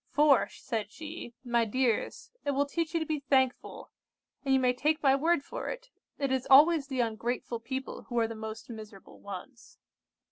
'For,' 0.09 0.47
said 0.49 0.91
she, 0.91 1.35
'my 1.43 1.63
dears, 1.65 2.31
it 2.43 2.55
will 2.55 2.65
teach 2.65 2.95
you 2.95 2.99
to 2.99 3.05
be 3.05 3.19
thankful; 3.19 3.91
and 4.43 4.51
you 4.51 4.59
may 4.59 4.73
take 4.73 5.03
my 5.03 5.15
word 5.15 5.43
for 5.43 5.69
it, 5.69 5.91
it 6.17 6.31
is 6.31 6.47
always 6.49 6.87
the 6.87 7.01
ungrateful 7.01 7.59
people 7.59 8.05
who 8.09 8.17
are 8.17 8.27
the 8.27 8.33
most 8.33 8.67
miserable 8.67 9.19
ones. 9.19 9.77